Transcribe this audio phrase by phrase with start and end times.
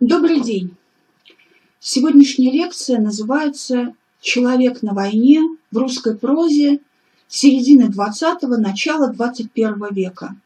[0.00, 0.76] Добрый день!
[1.78, 6.80] Сегодняшняя лекция называется «Человек на войне в русской прозе
[7.28, 10.36] середины 20-го, начала 21 века».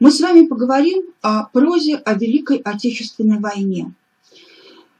[0.00, 3.92] Мы с вами поговорим о прозе о Великой Отечественной войне.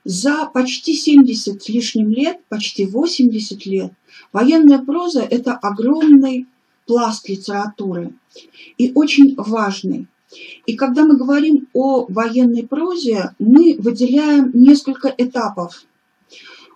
[0.05, 3.93] За почти 70 с лишним лет, почти 80 лет,
[4.33, 6.47] военная проза– это огромный
[6.87, 8.13] пласт литературы
[8.79, 10.07] и очень важный.
[10.67, 15.85] И когда мы говорим о военной прозе, мы выделяем несколько этапов.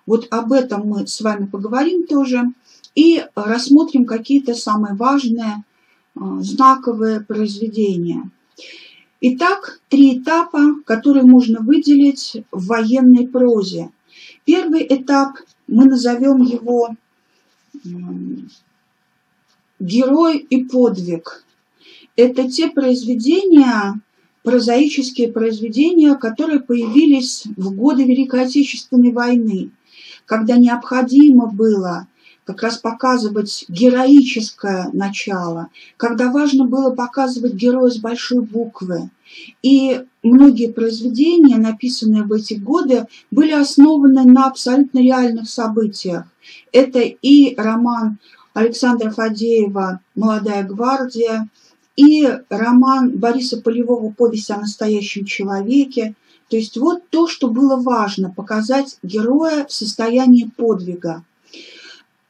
[0.05, 2.53] Вот об этом мы с вами поговорим тоже
[2.95, 5.65] и рассмотрим какие-то самые важные
[6.15, 8.31] а, знаковые произведения.
[9.23, 13.91] Итак, три этапа, которые можно выделить в военной прозе.
[14.45, 16.95] Первый этап, мы назовем его
[19.79, 21.47] «Герой и подвиг»
[22.17, 24.01] это те произведения,
[24.43, 29.71] прозаические произведения, которые появились в годы Великой Отечественной войны,
[30.27, 32.07] когда необходимо было
[32.45, 39.11] как раз показывать героическое начало, когда важно было показывать героя с большой буквы.
[39.63, 46.25] И многие произведения, написанные в эти годы, были основаны на абсолютно реальных событиях.
[46.73, 48.19] Это и роман
[48.53, 51.49] Александра Фадеева «Молодая гвардия»,
[52.01, 56.15] и роман Бориса Полевого «Повесть о настоящем человеке».
[56.49, 61.23] То есть вот то, что было важно, показать героя в состоянии подвига.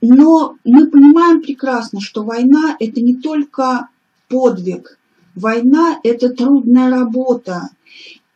[0.00, 3.88] Но мы понимаем прекрасно, что война– это не только
[4.28, 4.98] подвиг.
[5.36, 7.70] Война– это трудная работа.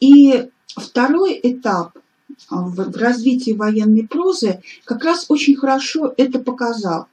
[0.00, 1.98] И второй этап
[2.48, 7.08] в развитии военной прозы как раз очень хорошо это показал.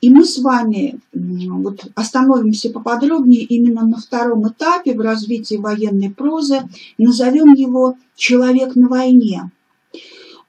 [0.00, 6.62] И мы с вами вот остановимся поподробнее именно на втором этапе в развитии военной прозы,
[6.98, 9.50] назовем его «Человек на войне».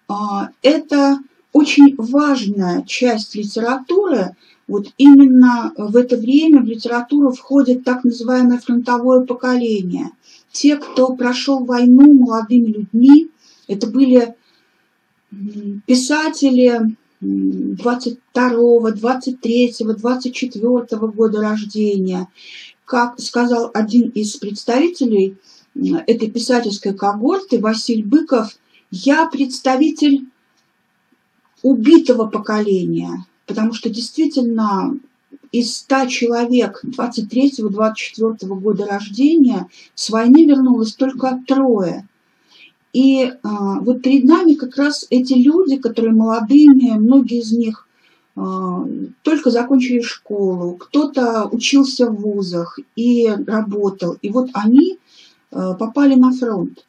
[0.07, 1.19] А, это
[1.53, 4.35] очень важная часть литературы,
[4.67, 10.09] вот именно в это время в литературу входит так называемое фронтовое поколение.
[10.51, 13.29] Те, кто прошел войну молодыми людьми,
[13.67, 14.35] это были
[15.85, 22.27] писатели, 22, 23, 24 года рождения.
[22.85, 25.37] Как сказал один из представителей
[25.73, 28.57] этой писательской когорты, Василий Быков,
[28.91, 30.25] я представитель
[31.61, 34.99] убитого поколения, потому что действительно
[35.51, 42.07] из 100 человек 23-24 года рождения с войны вернулось только трое–
[42.93, 47.87] и а, вот перед нами как раз эти люди, которые молодыми, многие из них
[48.35, 48.87] а,
[49.23, 54.17] только закончили школу, кто-то учился в вузах и работал.
[54.21, 54.99] И вот они
[55.51, 56.85] а, попали на фронт.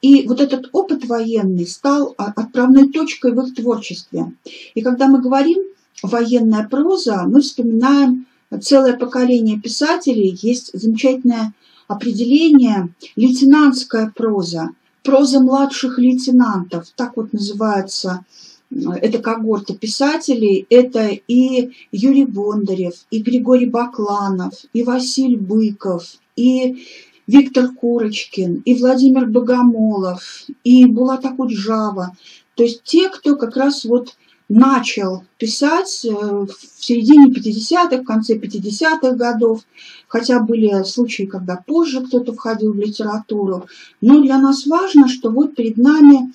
[0.00, 4.32] И вот этот опыт военный стал отправной точкой в их творчестве.
[4.74, 5.58] И когда мы говорим
[6.02, 8.26] военная проза, мы вспоминаем
[8.62, 10.38] целое поколение писателей.
[10.40, 11.52] Есть замечательное
[11.86, 14.70] определение лейтенантская проза
[15.02, 18.24] проза младших лейтенантов, так вот называется
[18.70, 26.04] эта когорта писателей, это и Юрий Бондарев, и Григорий Бакланов, и Василий Быков,
[26.36, 26.86] и
[27.26, 32.16] Виктор Курочкин, и Владимир Богомолов, и Булат Акуджава.
[32.54, 34.16] То есть те, кто как раз вот
[34.50, 39.62] начал писать э, в середине 50-х, в конце 50-х годов,
[40.08, 43.66] хотя были случаи, когда позже кто-то входил в литературу.
[44.00, 46.34] Но для нас важно, что вот перед нами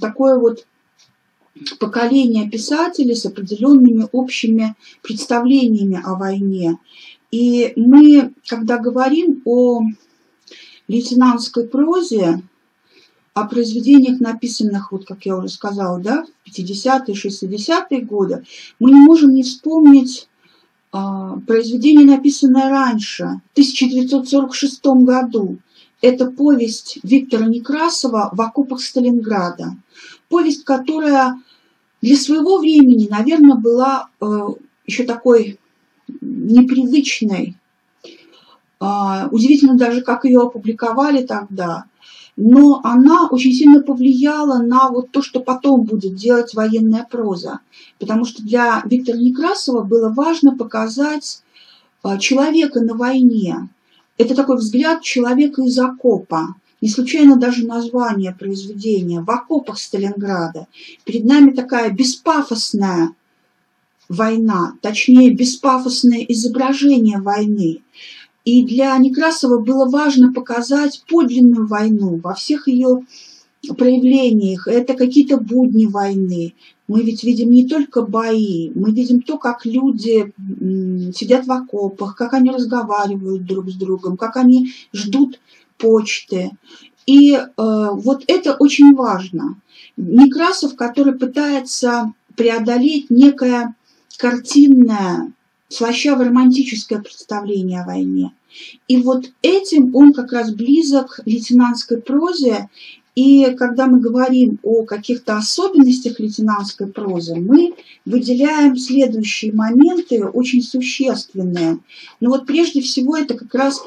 [0.00, 0.66] такое вот
[1.80, 6.78] поколение писателей с определенными общими представлениями о войне.
[7.32, 9.82] И мы, когда говорим о
[10.86, 12.40] лейтенантской прозе,
[13.34, 18.44] о произведениях, написанных, вот как я уже сказала, да, в 50-е, 60-е годы,
[18.78, 20.28] мы не можем не вспомнить
[20.92, 25.58] а, произведение, написанное раньше, в 1946 году.
[26.02, 29.76] Это повесть Виктора Некрасова «В окопах Сталинграда».
[30.28, 31.40] Повесть, которая
[32.02, 34.48] для своего времени, наверное, была э,
[34.86, 35.60] еще такой
[36.20, 37.56] непривычной.
[38.82, 41.84] Э, удивительно даже, как ее опубликовали тогда
[42.36, 47.60] но она очень сильно повлияла на вот то, что потом будет делать военная проза.
[47.98, 51.42] Потому что для Виктора Некрасова было важно показать
[52.02, 53.68] а, человека на войне.
[54.16, 56.54] Это такой взгляд человека из окопа.
[56.80, 60.66] Не случайно даже название произведения «В окопах Сталинграда».
[61.04, 63.14] Перед нами такая беспафосная
[64.08, 67.82] война, точнее беспафосное изображение войны.
[68.44, 73.04] И для Некрасова было важно показать подлинную войну во всех ее
[73.76, 76.54] проявлениях, это какие-то будни войны.
[76.88, 80.32] Мы ведь видим не только бои, мы видим то, как люди
[81.14, 85.38] сидят в окопах, как они разговаривают друг с другом, как они ждут
[85.78, 86.50] почты.
[87.06, 89.60] И э, вот это очень важно.
[89.96, 93.74] Некрасов, который пытается преодолеть некое
[94.18, 95.32] картинное,
[95.72, 98.32] слащаво-романтическое представление о войне.
[98.88, 102.68] И вот этим он как раз близок лейтенантской прозе.
[103.14, 107.74] И когда мы говорим о каких-то особенностях лейтенантской прозы, мы
[108.04, 111.78] выделяем следующие моменты, очень существенные.
[112.20, 113.82] Но вот прежде всего это как раз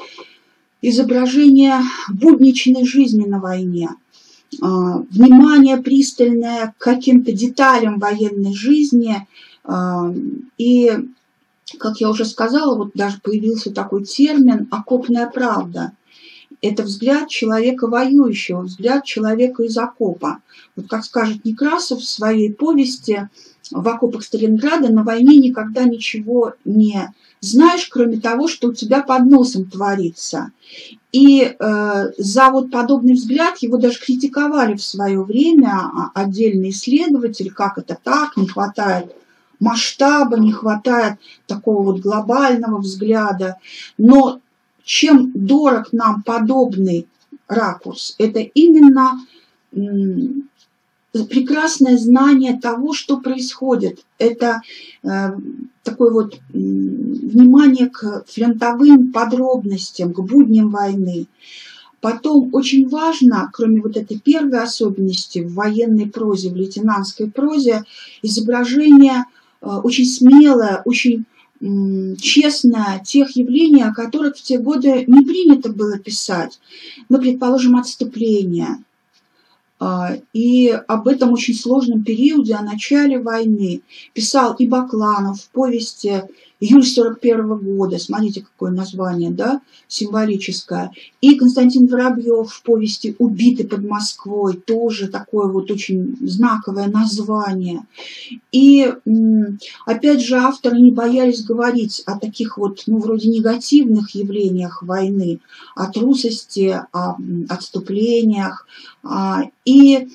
[0.82, 3.90] изображение будничной жизни на войне,
[4.62, 9.26] а, внимание пристальное к каким-то деталям военной жизни.
[9.64, 10.12] А,
[10.58, 10.92] и,
[11.78, 15.92] как я уже сказала, вот даже появился такой термин «окопная правда».
[16.62, 20.38] Это взгляд человека воюющего, взгляд человека из окопа.
[20.74, 23.28] Вот как скажет Некрасов в своей повести
[23.70, 29.26] «В окопах Сталинграда» на войне никогда ничего не знаешь, кроме того, что у тебя под
[29.26, 30.52] носом творится.
[31.12, 37.52] И э, за вот подобный взгляд его даже критиковали в свое время а, отдельный исследователь,
[37.52, 39.14] как это так, не хватает
[39.60, 43.56] масштаба, не хватает такого вот глобального взгляда.
[43.98, 44.40] Но
[44.84, 47.06] чем дорог нам подобный
[47.48, 49.20] ракурс, это именно
[51.24, 54.04] прекрасное знание того, что происходит.
[54.18, 54.60] Это
[55.02, 55.30] э,
[55.82, 61.26] такое вот внимание к фронтовым подробностям, к будням войны.
[62.00, 67.84] Потом очень важно, кроме вот этой первой особенности в военной прозе, в лейтенантской прозе,
[68.22, 69.35] изображение э,
[69.82, 71.24] очень смелое, очень
[72.20, 76.60] честно тех явлений, о которых в те годы не принято было писать.
[77.08, 78.78] Ну, предположим, отступление–
[79.78, 83.82] а, и об этом очень сложном периоде, о начале войны,
[84.14, 86.22] писал и Бакланов в повести
[86.58, 90.90] Июль 41 года, смотрите, какое название, да, символическое.
[91.20, 97.82] И Константин Воробьев в повести «Убиты под Москвой», тоже такое вот очень знаковое название.
[98.52, 98.90] И,
[99.84, 105.40] опять же, авторы не боялись говорить о таких вот, ну, вроде негативных явлениях войны,
[105.74, 107.16] о трусости, о
[107.50, 108.66] отступлениях.
[109.02, 110.08] А, и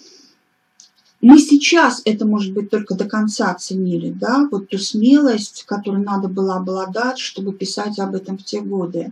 [1.21, 6.27] мы сейчас это, может быть, только до конца оценили, да, вот ту смелость, которой надо
[6.27, 9.11] было обладать, чтобы писать об этом в те годы.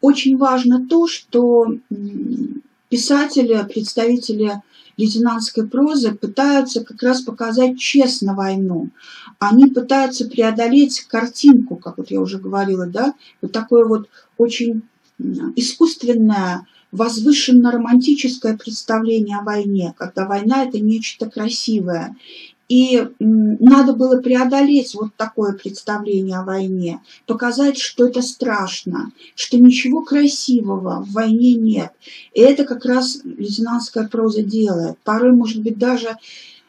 [0.00, 1.66] Очень важно то, что
[2.88, 4.62] писатели, представители
[4.96, 8.90] лейтенантской прозы пытаются как раз показать честно войну.
[9.38, 14.08] Они пытаются преодолеть картинку, как вот я уже говорила, да, вот такое вот
[14.38, 14.82] очень
[15.56, 16.66] искусственное
[16.96, 22.16] возвышенно-романтическое представление о войне, когда война– это нечто красивое.
[22.68, 30.02] И надо было преодолеть вот такое представление о войне, показать, что это страшно, что ничего
[30.02, 31.92] красивого в войне нет.
[32.34, 34.98] И это как раз лейтенантская проза делает.
[35.04, 36.16] Порой, может быть, даже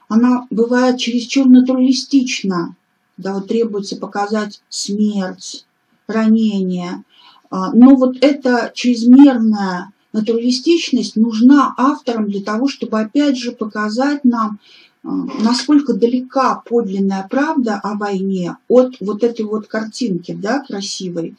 [0.07, 2.75] она бывает чересчур натуралистична,
[3.17, 5.65] да, вот требуется показать смерть,
[6.05, 7.03] ранение.
[7.49, 14.59] А, но вот это чрезмерное натуралистичность нужна авторам для того, чтобы опять же показать нам,
[15.03, 15.07] э,
[15.41, 21.35] насколько далека подлинная правда о войне от вот этой вот картинки, да, красивой.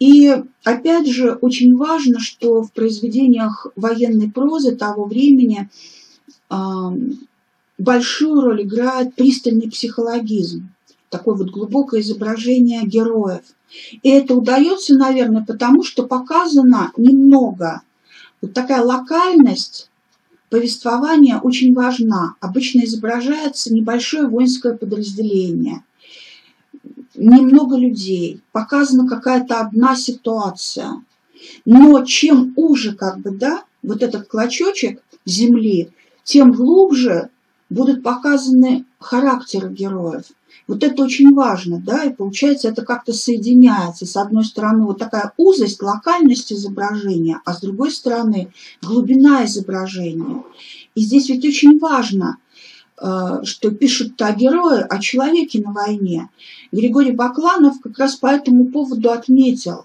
[0.00, 5.68] И опять же очень важно, что в произведениях военной прозы того времени
[6.50, 6.54] э,
[7.78, 10.68] большую роль играет пристальный психологизм,
[11.18, 13.42] такое вот глубокое изображение героев–
[14.02, 17.82] и это удается, наверное, потому что показано немного.
[18.40, 19.90] Вот такая локальность
[20.50, 22.34] повествования очень важна.
[22.40, 25.82] Обычно изображается небольшое воинское подразделение,
[27.14, 31.02] немного людей, показана какая-то одна ситуация.
[31.64, 35.90] Но чем уже как бы, да, вот этот клочочек земли,
[36.22, 37.30] тем глубже
[37.68, 40.24] будут показаны характеры героев.
[40.66, 44.06] Вот это очень важно, да, и получается это как-то соединяется.
[44.06, 50.42] С одной стороны вот такая узость, локальность изображения, а с другой стороны глубина изображения.
[50.94, 52.38] И здесь ведь очень важно,
[52.98, 56.30] э, что пишут-то о герое, о человеке на войне.
[56.72, 59.84] Григорий Бакланов как раз по этому поводу отметил,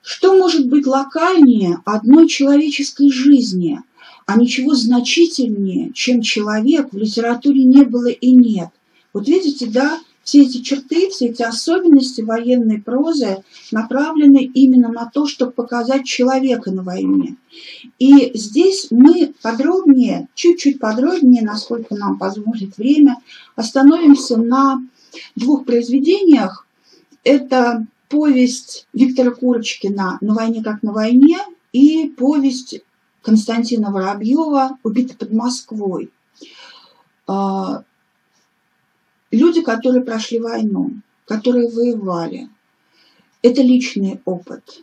[0.00, 3.80] что может быть локальнее одной человеческой жизни,
[4.26, 8.70] а ничего значительнее, чем человек, в литературе не было и нет.
[9.16, 13.42] Вот видите, да, все эти черты, все эти особенности военной прозы
[13.72, 17.36] направлены именно на то, чтобы показать человека на войне.
[17.98, 23.16] И здесь мы подробнее, чуть-чуть подробнее, насколько нам позволит время,
[23.54, 24.86] остановимся на
[25.34, 26.66] двух произведениях.
[27.24, 31.38] Это повесть Виктора Курочкина «На войне как на войне»
[31.72, 32.82] и повесть
[33.22, 36.10] Константина Воробьева «Убитый под Москвой».
[39.36, 40.92] Люди, которые прошли войну,
[41.26, 42.48] которые воевали,
[43.42, 44.82] это личный опыт.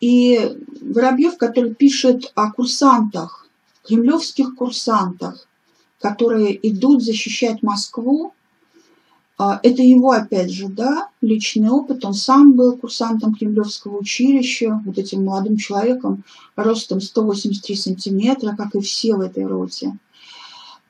[0.00, 3.46] И Воробьев, который пишет о курсантах,
[3.84, 5.46] кремлевских курсантах,
[6.00, 8.32] которые идут защищать Москву,
[9.38, 12.04] а, это его, опять же, да, личный опыт.
[12.04, 16.24] Он сам был курсантом Кремлевского училища, вот этим молодым человеком,
[16.56, 19.96] ростом 183 сантиметра, как и все в этой роте.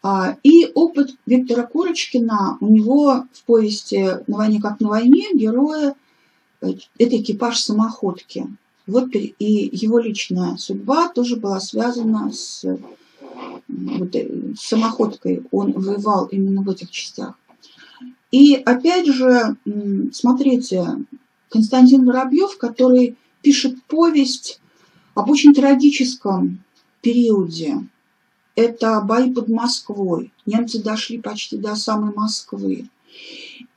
[0.02, 5.94] А, и опыт Виктора Курочкина, у него в повести «На войне как на войне» героя
[6.62, 8.46] э,– это экипаж самоходки.
[8.86, 12.64] Вот и его личная судьба тоже была связана с,
[13.68, 15.42] вот, э, самоходкой.
[15.50, 17.34] Он воевал именно в этих частях.
[18.30, 19.56] И опять же,
[20.12, 20.86] смотрите,
[21.50, 24.60] Константин Воробьев, который пишет повесть
[25.14, 26.62] об очень трагическом
[27.02, 27.78] периоде.
[28.54, 30.32] Это бои под Москвой.
[30.46, 32.88] Немцы дошли почти до самой Москвы.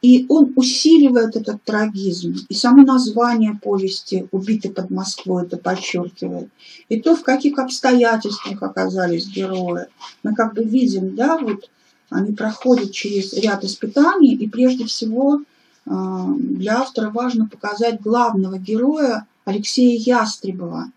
[0.01, 2.35] И он усиливает этот трагизм.
[2.49, 6.49] И само название повести «Убиты под Москвой» это подчеркивает.
[6.89, 9.85] И то, в каких обстоятельствах оказались герои.
[10.23, 11.69] Мы как бы видим, да, вот
[12.09, 15.41] они проходят через ряд испытаний, и прежде всего
[15.85, 20.91] а, для автора важно показать главного героя Алексея Ястребова.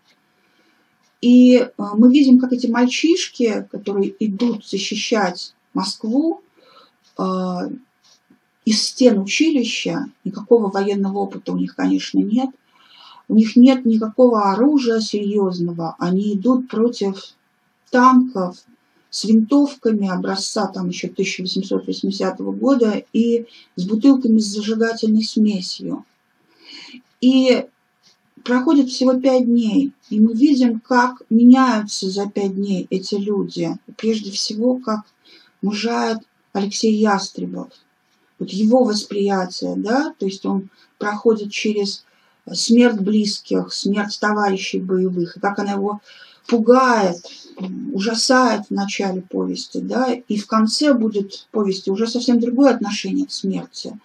[1.21, 6.41] И а, мы видим, как эти мальчишки, которые идут защищать Москву,
[7.17, 7.69] а,
[8.65, 12.49] из стен училища, никакого военного опыта у них, конечно, нет,
[13.29, 17.15] у них нет никакого оружия серьезного, они идут против
[17.89, 18.57] танков,
[19.09, 23.45] с винтовками образца там еще 1880 года и
[23.75, 26.05] с бутылками с зажигательной смесью.
[27.21, 27.65] И
[28.47, 33.75] проходит всего пять дней, и мы видим, как меняются за пять дней эти люди.
[33.97, 35.01] прежде всего, как
[35.61, 36.19] мужает
[36.53, 37.67] Алексей Ястребов.
[38.39, 42.05] Вот его восприятие, да, то есть он проходит через
[42.53, 45.99] смерть близких, смерть товарищей боевых, и как она его
[46.47, 47.17] пугает,
[47.91, 53.31] ужасает в начале повести, да, и в конце будет повести уже совсем другое отношение к
[53.31, 53.99] смерти.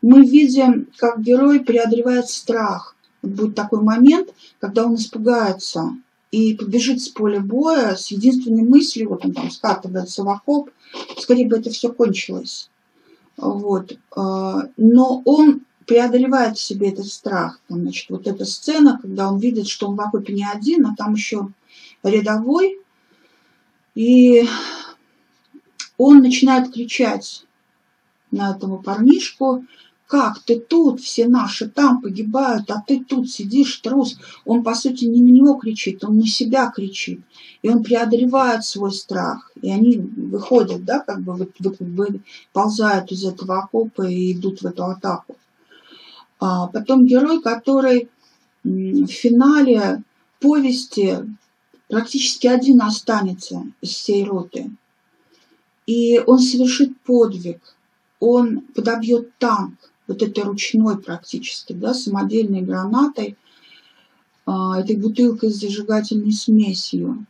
[0.00, 2.95] Мы видим, как герой преодолевает страх.
[3.26, 4.30] Будет такой момент,
[4.60, 5.96] когда он испугается
[6.30, 10.70] и побежит с поля боя с единственной мыслью, вот он там скатывается в окоп,
[11.18, 12.70] скорее бы это все кончилось.
[13.36, 13.96] Вот.
[14.14, 17.60] А, но он преодолевает в себе этот страх.
[17.68, 21.14] Значит, вот эта сцена, когда он видит, что он в окопе не один, а там
[21.14, 21.48] еще
[22.02, 22.80] рядовой,
[23.94, 24.46] и
[25.96, 27.44] он начинает кричать
[28.30, 29.64] на этого парнишку,
[30.06, 34.16] как ты тут, все наши там погибают, а ты тут сидишь, трус.
[34.44, 37.20] Он, по сути, не на него кричит, он на себя кричит.
[37.62, 39.50] И он преодолевает свой страх.
[39.60, 42.20] И они выходят, да, как бы вы, вы, вы
[42.52, 45.36] ползают из этого окопа и идут в эту атаку.
[46.38, 48.08] А потом герой, который
[48.62, 50.02] в финале
[50.40, 51.18] повести
[51.88, 54.70] практически один останется из всей роты.
[55.86, 57.60] И он совершит подвиг,
[58.20, 59.74] он подобьет танк,
[60.06, 63.36] вот этой ручной практически, да, самодельной гранатой,
[64.44, 67.26] а, этой бутылкой с зажигательной смесью.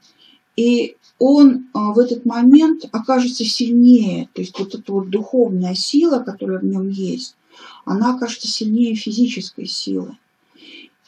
[0.57, 6.19] И он а, в этот момент окажется сильнее, то есть вот эта вот духовная сила,
[6.21, 7.37] которая в нем есть,
[7.85, 10.17] она окажется сильнее физической силы.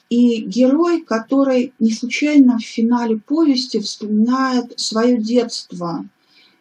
[0.08, 6.06] И герой, который не случайно в финале повести вспоминает свое детство,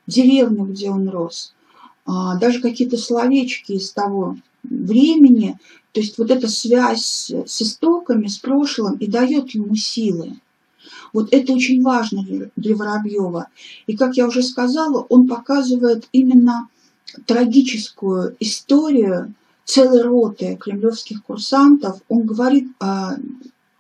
[0.06, 1.54] деревню, где он рос,
[2.06, 4.38] а, даже какие-то словечки из того
[4.70, 5.58] времени,
[5.92, 10.40] то есть вот эта связь с истоками, с прошлым и дает ему силы.
[11.14, 13.48] Вот это очень важно для Воробьева.
[13.88, 16.70] И, как я уже сказала, он показывает именно
[17.26, 19.34] трагическую историю
[19.66, 23.18] целой роты кремлевских курсантов, он говорит э,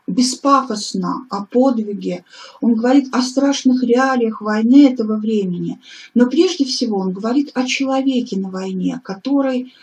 [0.06, 2.25] беспафосно о подвиге,
[2.62, 5.79] он говорит о страшных реалиях войны этого времени,
[6.13, 9.74] но прежде всего он говорит о человеке на войне, который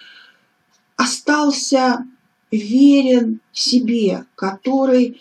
[1.05, 2.07] остался
[2.51, 5.21] верен себе, который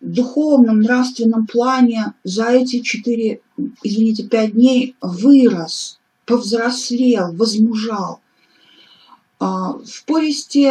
[0.00, 3.40] в духовном, нравственном плане за эти четыре,
[3.82, 8.20] извините, пять дней вырос, повзрослел, возмужал–
[9.40, 10.70] А, в повести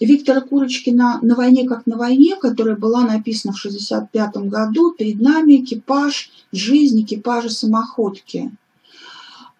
[0.00, 5.64] Виктора Курочкина «На войне как на войне», которая была написана в 1965 году, перед нами
[5.64, 8.52] экипаж, жизнь экипажа самоходки.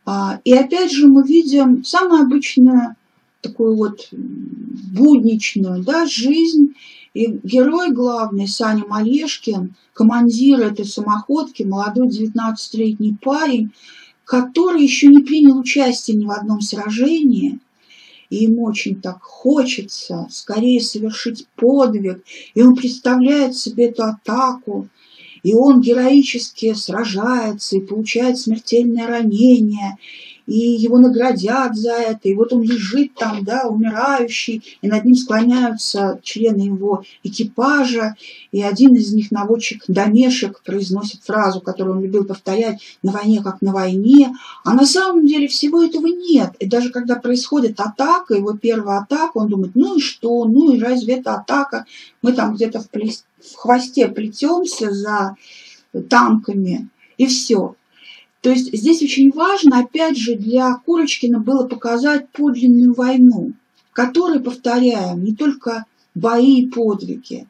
[0.07, 2.95] А, и опять же мы видим самую обычную
[3.41, 6.75] такую вот будничную да, жизнь.
[7.15, 13.73] И герой главный, Саня Малешкин, командир этой самоходки, молодой 19-летний парень,
[14.25, 17.59] который еще не принял участие ни в одном сражении–
[18.31, 22.23] и ему очень так хочется скорее совершить подвиг,
[22.55, 24.89] и он представляет себе эту атаку,
[25.43, 29.97] и он героически сражается и получает смертельное ранение,
[30.49, 35.15] и его наградят за это, и вот он лежит там, да, умирающий, и над ним
[35.15, 38.15] склоняются члены его экипажа,
[38.51, 43.61] и один из них, наводчик Домешек, произносит фразу, которую он любил повторять, «на войне как
[43.61, 48.55] на войне», а на самом деле всего этого нет, и даже когда происходит атака, его
[48.55, 51.85] первая атака, он думает, ну и что, ну и разве это атака,
[52.23, 53.27] мы там где-то в, плес...
[53.39, 55.37] в хвосте плетемся за
[56.09, 56.89] танками,
[57.19, 57.75] и все.
[58.41, 63.53] То есть здесь очень важно, опять же, для Курочкина было показать подлинную войну,
[63.91, 67.49] в которой, повторяем, не только бои и подвиги.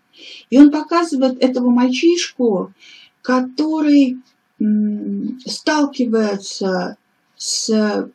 [0.51, 2.73] И он показывает этого мальчишку,
[3.23, 4.19] который
[5.47, 6.97] сталкивается
[7.37, 8.11] с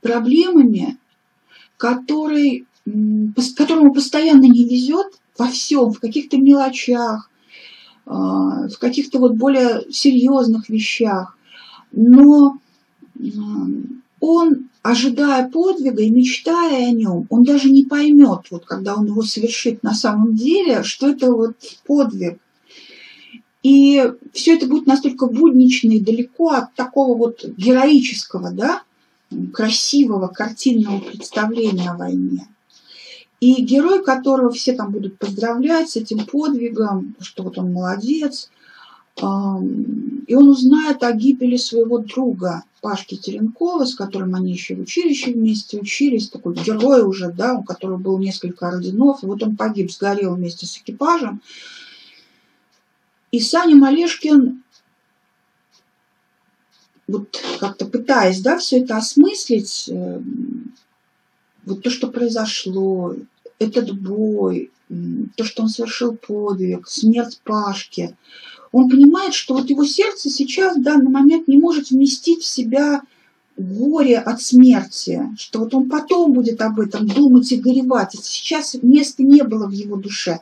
[0.00, 0.96] проблемами,
[1.76, 2.66] который,
[3.56, 7.30] которому постоянно не везет во всем, в каких-то мелочах,
[8.06, 11.36] в каких-то вот более серьезных вещах.
[11.92, 12.58] Но
[14.20, 19.22] он, ожидая подвига и мечтая о нем, он даже не поймет, вот когда он его
[19.22, 22.38] совершит на самом деле, что это вот подвиг.
[23.62, 28.82] И все это будет настолько буднично и далеко от такого вот героического, да,
[29.52, 32.46] красивого картинного представления о войне.
[33.40, 38.50] И герой, которого все там будут поздравлять с этим подвигом, что вот он молодец,
[39.18, 45.32] и он узнает о гибели своего друга Пашки Теренкова, с которым они еще в училище
[45.32, 49.90] вместе учились, такой герой уже, да, у которого было несколько орденов, и вот он погиб,
[49.90, 51.40] сгорел вместе с экипажем.
[53.32, 54.62] И Саня Малешкин,
[57.08, 60.74] вот как-то пытаясь, да, все это осмыслить, эм,
[61.66, 63.14] вот то, что произошло,
[63.58, 64.70] этот бой,
[65.36, 68.16] то, что он совершил подвиг, смерть Пашки,
[68.72, 73.02] он понимает, что вот его сердце сейчас в данный момент не может вместить в себя
[73.56, 78.14] горе от смерти, что вот он потом будет об этом думать и горевать.
[78.20, 80.40] Сейчас места не было в его душе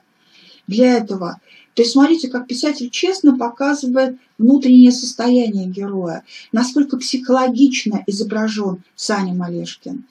[0.66, 1.40] для этого.
[1.74, 10.04] То есть смотрите, как писатель честно показывает внутреннее состояние героя, насколько психологично изображен Саня Малешкин.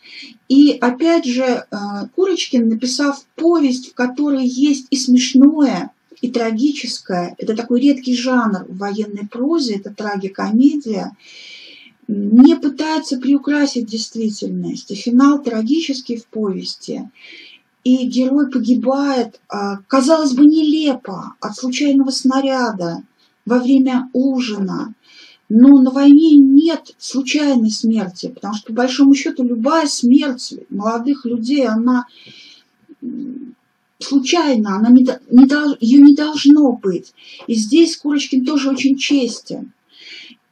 [0.49, 1.76] И опять же, э,
[2.15, 8.78] Курочкин, написав повесть, в которой есть и смешное, и трагическое, это такой редкий жанр в
[8.78, 11.15] военной прозе, это трагикомедия,
[12.08, 14.91] не пытается приукрасить действительность.
[14.91, 17.10] И финал трагический в повести
[17.84, 23.04] и герой погибает, а, казалось бы, нелепо, от случайного снаряда
[23.46, 24.93] во время ужина.
[25.50, 31.67] Но на войне нет случайной смерти, потому что, по большому счету, любая смерть молодых людей,
[31.67, 32.06] она
[34.00, 37.13] случайна, она не, не, ее не должно быть.
[37.48, 39.74] И здесь Курочкин тоже очень честен.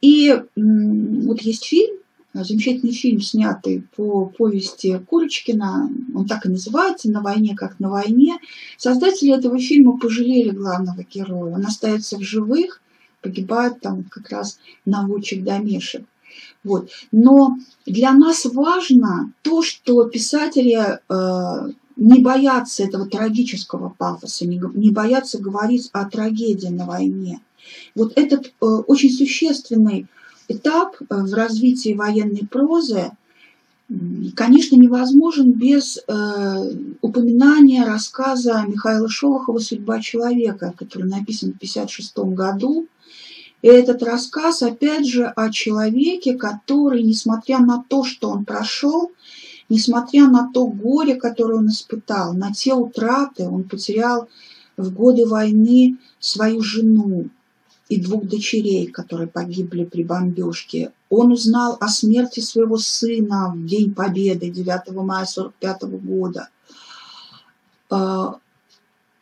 [0.01, 2.00] И вот есть фильм
[2.33, 8.37] замечательный фильм, снятый по повести Курочкина, он так и называется «На войне, как на войне».
[8.77, 11.53] Создатели этого фильма пожалели главного героя.
[11.53, 12.81] Он остается в живых,
[13.21, 16.05] погибает там как раз наводчик домешек.
[16.63, 16.89] Вот.
[17.11, 24.91] Но для нас важно то, что писатели э, не боятся этого трагического пафоса, не, не
[24.91, 27.41] боятся говорить о трагедии на войне.
[27.95, 30.07] Вот этот э, очень существенный
[30.51, 33.11] этап э, в развитии военной прозы,
[34.35, 42.87] конечно, невозможен без э, упоминания рассказа Михаила Шолохова «Судьба человека», который написан в 1956 году.
[43.61, 49.11] И этот рассказ, опять же, о человеке, который, несмотря на то, что он прошел,
[49.69, 54.27] несмотря на то горе, которое он испытал, на те утраты, он потерял
[54.77, 57.29] в годы войны свою жену,
[57.91, 60.93] и двух дочерей, которые погибли при бомбежке.
[61.09, 66.47] Он узнал о смерти своего сына в День Победы 9 мая 1945 года.
[67.89, 68.37] А,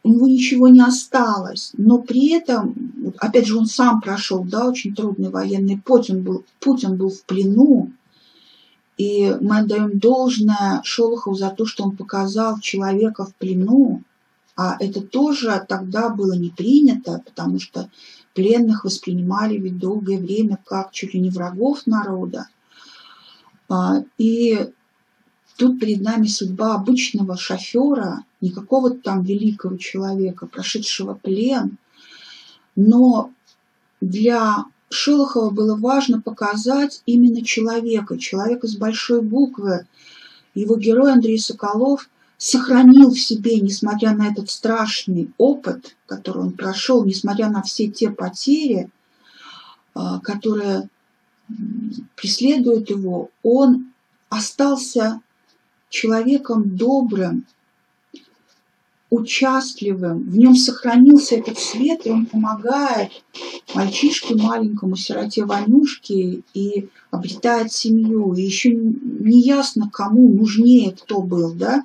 [0.04, 2.76] у него ничего не осталось, но при этом,
[3.18, 7.10] опять же, он сам прошел, да, очень трудный военный путь, он был, путь, он был
[7.10, 7.92] в плену,
[8.98, 14.04] И мы отдаем должное Шолохову за то, что он показал человека в плену,
[14.56, 17.90] а это тоже тогда было не принято, потому что
[18.34, 22.48] пленных воспринимали ведь долгое время как чуть ли не врагов народа.
[23.68, 24.70] А, и
[25.58, 31.78] тут перед нами судьба обычного шофера, не какого-то там великого человека, прошедшего плен,
[32.76, 33.32] но
[34.02, 39.86] для Шолохова было важно показать именно человека, человека с большой буквы.
[40.56, 47.04] Его герой Андрей Соколов сохранил в себе, несмотря на этот страшный опыт, который он прошел,
[47.04, 48.89] несмотря на все те потери,
[49.93, 50.88] а, которые
[52.15, 53.91] преследуют его, он
[54.30, 55.19] остался
[55.89, 57.45] человеком добрым,
[59.10, 63.12] участливым, в нем сохранился этот свет, и он помогает
[63.73, 68.34] мальчишке маленькому, сироте Ванюшке, и обретает семью.
[68.34, 71.84] И еще не ясно, кому нужнее кто был, да,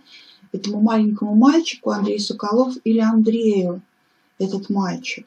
[0.55, 3.83] этому маленькому мальчику Андрею Соколов или Андрею
[4.39, 5.27] этот мальчик.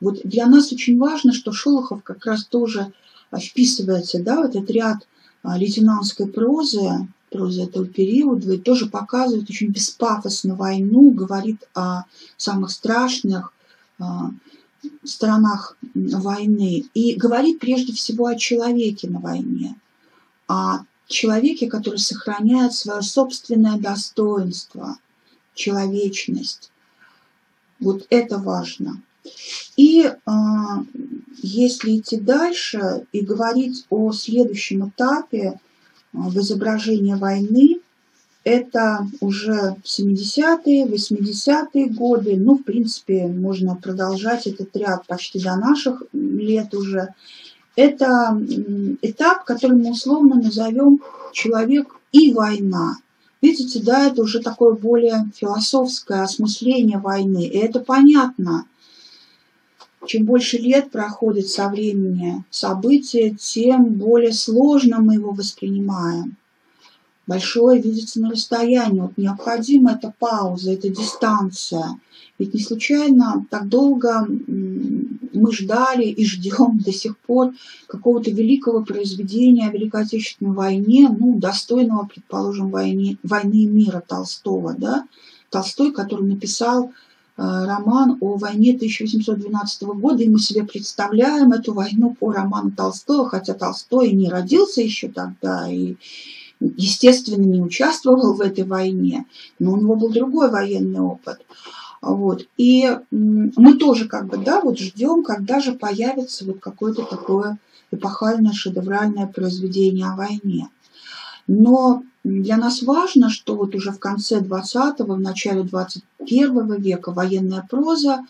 [0.00, 2.92] Вот для нас очень важно, что Шолохов как раз тоже
[3.32, 5.06] вписывается да, в этот ряд
[5.42, 12.02] а, лейтенантской прозы, прозы этого периода, и тоже показывает очень беспафосно войну, говорит о
[12.36, 13.52] самых страшных
[14.00, 14.30] а,
[15.04, 19.76] сторонах войны и говорит прежде всего о человеке на войне,
[20.48, 24.96] о человеке, который сохраняет свое собственное достоинство,
[25.54, 26.70] человечность.
[27.80, 29.02] Вот это важно.
[29.76, 30.12] И э,
[31.42, 35.60] если идти дальше и говорить о следующем этапе
[36.12, 37.80] в изображении войны,
[38.44, 46.02] это уже 70-е, 80-е годы, ну, в принципе, можно продолжать этот ряд почти до наших
[46.12, 47.14] лет уже.
[47.76, 48.40] Это
[49.02, 51.00] этап, который мы условно назовем
[51.32, 52.98] «человек и война».
[53.42, 58.66] Видите, да, это уже такое более философское осмысление войны, и это понятно.
[60.06, 66.36] Чем больше лет проходит со времени события, тем более сложно мы его воспринимаем
[67.26, 69.00] большое видится на расстоянии.
[69.00, 71.98] Вот необходима эта пауза, эта дистанция.
[72.38, 74.26] Ведь не случайно так долго
[75.34, 77.52] мы ждали и ждем до сих пор
[77.86, 85.06] какого-то великого произведения о Великой Отечественной войне, ну, достойного, предположим, войне, войны мира Толстого, да?
[85.50, 86.90] Толстой, который написал э,
[87.36, 93.54] роман о войне 1812 года, и мы себе представляем эту войну по роману Толстого, хотя
[93.54, 95.96] Толстой не родился еще тогда, и
[96.60, 99.26] естественно, не участвовал в этой войне,
[99.58, 101.38] но у него был другой военный опыт.
[102.04, 102.46] Вот.
[102.58, 107.58] И мы тоже как бы, да, вот ждем, когда же появится вот какое-то такое
[107.90, 110.68] эпохальное шедевральное произведение о войне.
[111.46, 117.66] Но для нас важно, что вот уже в конце 20-го, в начале 21 века военная
[117.68, 118.26] проза,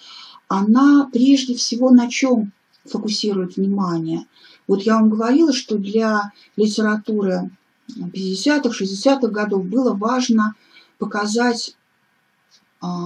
[0.47, 2.53] она прежде всего на чем
[2.85, 4.27] фокусирует внимание?
[4.69, 7.51] Вот я вам говорила, что для литературы
[7.89, 10.55] 50-х, 60-х годов было важно
[10.99, 11.77] показать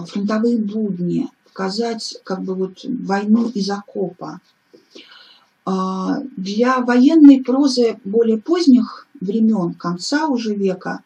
[0.07, 4.41] фронтовые будни, показать как бы вот войну из окопа.
[5.65, 11.03] А, для военной прозы более поздних времен, конца уже века,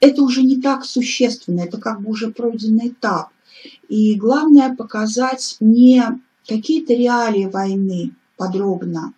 [0.00, 3.28] это уже не так существенно, это как бы уже пройденный этап.
[3.88, 6.02] И главное показать не
[6.46, 9.12] какие-то реалии войны подробно,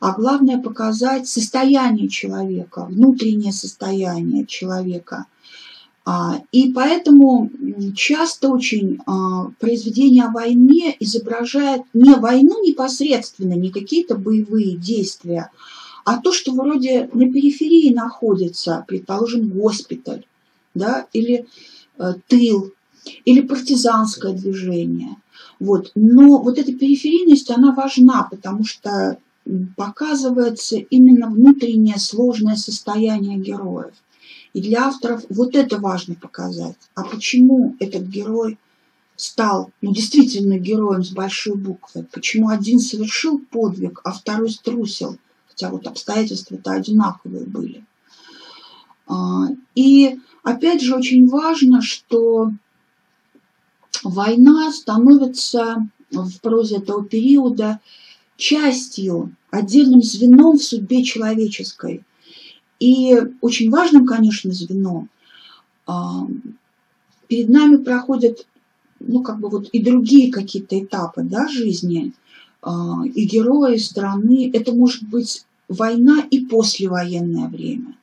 [0.00, 5.26] а главное показать состояние человека, внутреннее состояние человека.
[6.04, 7.48] А, и поэтому
[7.94, 15.50] часто очень а, произведение о войне изображает не войну непосредственно, не какие-то боевые действия,
[16.04, 20.26] а то, что вроде на периферии находится, предположим, госпиталь,
[20.74, 21.46] да, или
[21.98, 22.72] э, тыл,
[23.24, 25.16] или партизанское движение.
[25.60, 25.92] Вот.
[25.94, 29.18] Но вот эта периферийность, она важна, потому что
[29.76, 33.94] показывается именно внутреннее сложное состояние героев.
[34.52, 36.76] И для авторов вот это важно показать.
[36.94, 38.58] А почему этот герой
[39.16, 42.06] стал ну, действительно героем с большой буквы?
[42.12, 45.18] Почему один совершил подвиг, а второй струсил?
[45.48, 47.84] Хотя вот обстоятельства-то одинаковые были.
[49.06, 52.52] А, и опять же очень важно, что
[54.02, 57.80] война становится в прозе этого периода
[58.36, 62.04] частью, отдельным звеном в судьбе человеческой.
[62.82, 65.08] И очень важным, конечно, звеном
[65.86, 66.26] а,
[67.28, 68.44] перед нами проходят
[68.98, 72.12] ну, как бы вот и другие какие-то этапы да, жизни,
[72.60, 74.50] а, и герои страны.
[74.52, 77.94] Это может быть война и послевоенное время.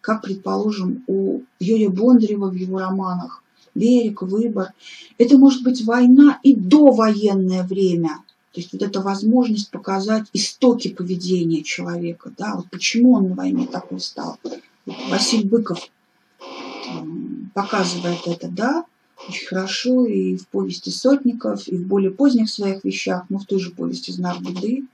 [0.00, 4.72] как, предположим, у Юрия Бондарева в его романах «Берег», «Выбор».
[5.18, 8.18] Это может быть война и довоенное время.
[8.52, 12.32] То есть вот эта возможность показать истоки поведения человека.
[12.36, 12.56] Да?
[12.56, 14.38] Вот почему он на войне такой стал.
[14.44, 15.88] Вот Василий Быков
[17.54, 18.84] показывает это, да,
[19.28, 23.60] очень хорошо и в повести Сотников, и в более поздних своих вещах, но в той
[23.60, 24.84] же повести «Знак беды».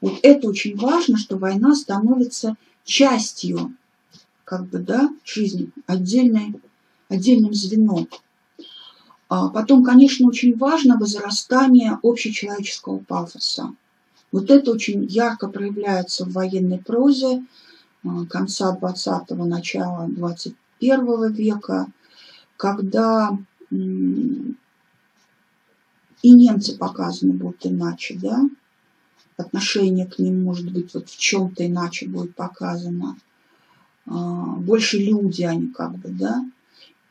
[0.00, 3.74] Вот это очень важно, что война становится частью
[4.44, 6.54] как бы, да, жизни, отдельной,
[7.08, 8.08] отдельным звеном.
[9.28, 13.74] А потом, конечно, очень важно возрастание общечеловеческого пафоса.
[14.32, 17.44] Вот это очень ярко проявляется в военной прозе
[18.04, 21.86] а, конца 20-го, начала 21 века,
[22.56, 23.36] когда
[26.22, 28.48] и немцы показаны будут иначе, да,
[29.36, 33.16] отношение к ним, может быть, вот в чем-то иначе будет показано.
[34.06, 36.44] А, больше люди они как бы, да.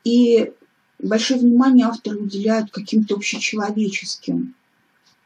[0.03, 0.51] И
[0.99, 4.55] большое внимание авторы уделяют каким-то общечеловеческим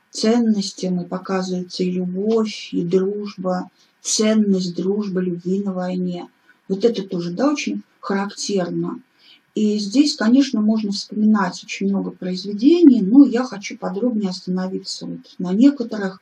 [0.09, 3.69] ценностям, и показывается и любовь, и дружба,
[4.01, 6.27] ценность дружбы, любви на войне.
[6.67, 9.01] Вот это тоже, да, очень характерно.
[9.53, 15.51] И здесь, конечно, можно вспоминать очень много произведений, но я хочу подробнее остановиться вот на
[15.51, 16.21] некоторых.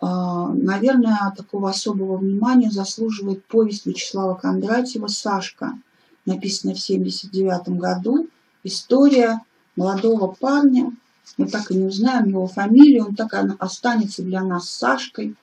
[0.00, 5.78] А, наверное, такого особого внимания заслуживает повесть Вячеслава Кондратьева «Сашка»,
[6.26, 8.28] написанная в 1979 году.
[8.64, 9.40] История
[9.76, 10.92] молодого парня,
[11.36, 15.36] мы так и не узнаем его фамилию, он так и останется для нас Сашкой,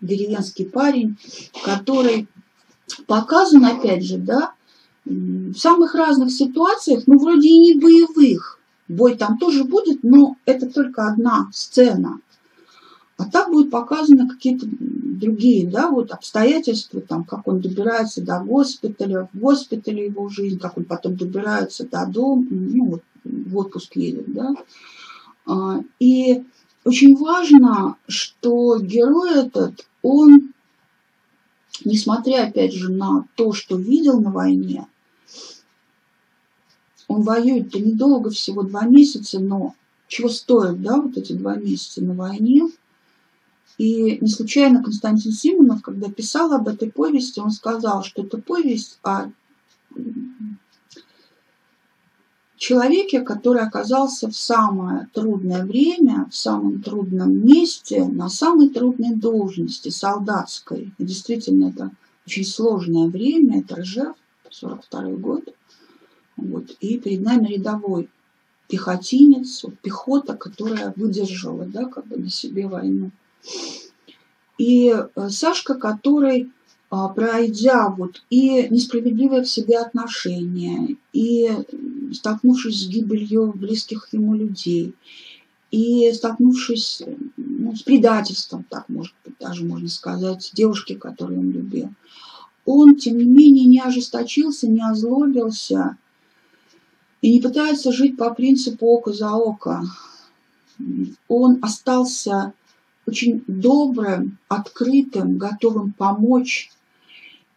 [0.00, 1.18] деревенский парень,
[1.64, 2.28] который
[3.06, 4.52] показан, опять же, да,
[5.04, 8.58] в самых разных ситуациях, ну, вроде и не боевых.
[8.88, 12.20] Бой там тоже будет, но это только одна сцена.
[13.20, 19.28] А так будут показаны какие-то другие, да, вот обстоятельства, там, как он добирается до госпиталя,
[19.34, 24.32] в госпитале его жизнь, как он потом добирается до дома, ну, вот, в отпуск едет,
[24.32, 24.54] да.
[25.44, 26.44] А, и
[26.86, 30.54] очень важно, что герой этот, он,
[31.84, 34.86] несмотря, опять же, на то, что видел на войне,
[37.06, 39.74] он воюет-то недолго, всего два месяца, но
[40.08, 42.70] чего стоят, да, вот эти два месяца на войне.
[43.78, 48.98] И не случайно Константин Симонов, когда писал об этой повести, он сказал, что это повесть
[49.02, 49.30] о
[52.56, 59.88] человеке, который оказался в самое трудное время, в самом трудном месте, на самой трудной должности,
[59.88, 60.92] солдатской.
[60.98, 61.90] И действительно, это
[62.26, 64.14] очень сложное время, это Ржев,
[64.50, 65.54] 42 год.
[66.36, 66.70] Вот.
[66.80, 68.10] И перед нами рядовой
[68.68, 73.10] пехотинец, пехота, которая выдержала да, как бы на себе войну.
[74.58, 76.50] И э, Сашка, который,
[76.90, 81.50] а, пройдя вот и несправедливое к себе отношение, и
[82.12, 84.94] столкнувшись с гибелью близких ему людей,
[85.70, 87.02] и столкнувшись
[87.36, 91.90] ну, с предательством, так может быть, даже можно сказать, девушки, которую он любил,
[92.64, 95.96] он, тем не менее, не ожесточился, не озлобился,
[97.22, 99.82] и не пытается жить по принципу око за око.
[101.28, 102.52] Он остался
[103.06, 106.70] очень добрым, открытым, готовым помочь.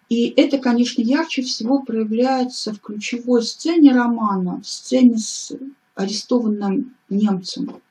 [0.10, 5.52] И это, конечно, ярче всего проявляется в ключевой сцене романа, в сцене с
[5.96, 7.82] арестованным немцем.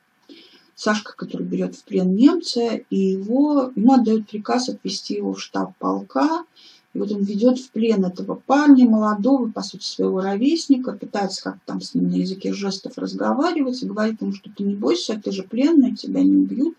[0.75, 5.77] Сашка, который берет в плен немца, и его, ему отдают приказ отвезти его в штаб
[5.77, 6.45] полка,
[6.93, 11.61] и вот он ведет в плен этого парня, молодого, по сути, своего ровесника, пытается как-то
[11.65, 15.31] там с ним на языке жестов разговаривать и говорит ему, что ты не бойся, ты
[15.31, 16.75] же пленный, тебя не убьют.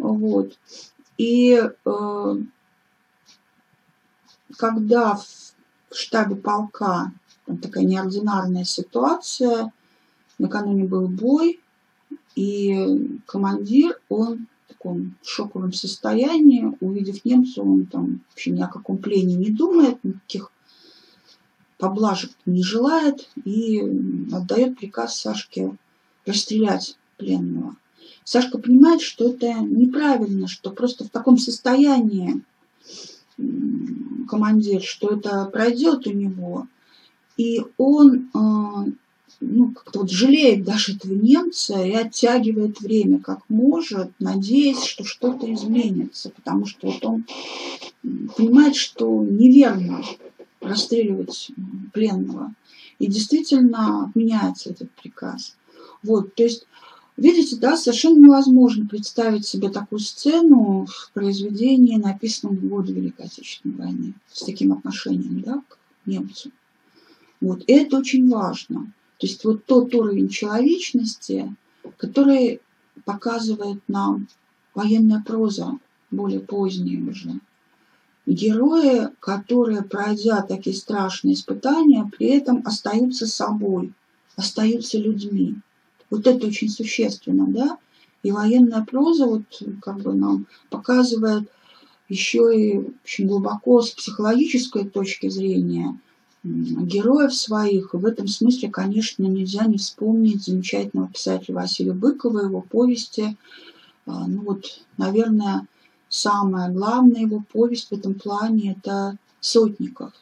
[0.00, 0.58] Вот.
[1.18, 2.36] И э,
[4.56, 7.12] когда в штабе полка
[7.46, 9.72] там такая неординарная ситуация,
[10.38, 11.60] накануне был бой,
[12.34, 14.48] и командир, он
[14.80, 16.76] таком шоковом состоянии.
[16.80, 20.50] Увидев немца, он там вообще ни о каком плене не думает, никаких
[21.78, 23.80] поблажек не желает и
[24.32, 25.76] отдает приказ Сашке
[26.26, 27.76] расстрелять пленного.
[28.24, 32.42] Сашка понимает, что это неправильно, что просто в таком состоянии
[34.28, 36.66] командир, что это пройдет у него.
[37.36, 38.90] И он э,
[39.40, 45.52] ну, как-то вот жалеет даже этого немца и оттягивает время как может, надеясь, что что-то
[45.52, 47.24] изменится, потому что вот он
[48.36, 50.02] понимает, что неверно
[50.60, 51.50] расстреливать
[51.92, 52.54] пленного.
[52.98, 55.56] И действительно отменяется этот приказ.
[56.02, 56.66] Вот, то есть
[57.20, 63.76] Видите, да, совершенно невозможно представить себе такую сцену в произведении, написанном в годы Великой Отечественной
[63.76, 66.50] войны, с таким отношением да, к немцу.
[67.42, 67.62] Вот.
[67.66, 68.94] И это очень важно.
[69.18, 71.54] То есть вот тот уровень человечности,
[71.98, 72.62] который
[73.04, 74.26] показывает нам
[74.74, 75.78] военная проза,
[76.10, 77.38] более поздняя уже.
[78.24, 83.92] Герои, которые, пройдя такие страшные испытания, при этом остаются собой,
[84.36, 85.56] остаются людьми.
[86.10, 87.78] Вот это очень существенно, да?
[88.22, 89.42] И военная проза вот
[89.80, 91.50] как бы нам показывает
[92.08, 95.98] еще и очень глубоко с психологической точки зрения
[96.42, 97.94] героев своих.
[97.94, 103.36] В этом смысле, конечно, нельзя не вспомнить замечательного писателя Василия Быкова, его повести.
[104.06, 105.66] А, ну вот, наверное,
[106.08, 110.12] самая главная его повесть в этом плане– это «Сотников».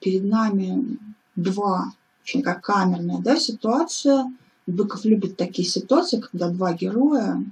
[0.00, 0.98] Перед нами
[1.36, 4.32] два очень как камерная да, ситуация.
[4.66, 7.44] Быков любит такие ситуации, когда два героя,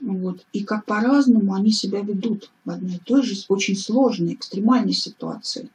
[0.00, 4.94] вот, и как по-разному они себя ведут в одной и той же очень сложной, экстремальной
[4.94, 5.68] ситуации.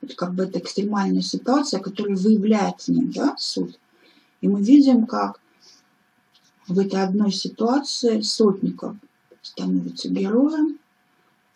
[0.00, 3.78] Вот как бы это экстремальная ситуация, которая выявляет в ним да, суд.
[4.40, 5.40] И мы видим, как
[6.66, 8.96] в этой одной ситуации Сотников
[9.42, 10.78] становится героем,